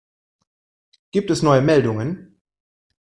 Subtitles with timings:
[1.11, 2.41] Gibt es neue Meldungen?